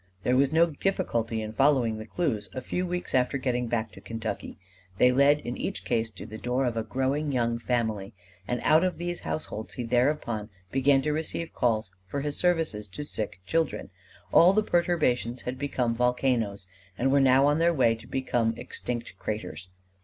[0.23, 4.01] There was no difficulty in following the clues a few weeks after getting back to
[4.01, 4.57] Kentucky:
[4.97, 8.15] they led in each case to the door of a growing young family:
[8.47, 13.03] and out of these households he thereupon began to receive calls for his services to
[13.03, 13.91] sick children:
[14.31, 16.65] all the perturbations had become volcanoes,
[16.97, 19.69] and were now on their way to become extinct craters.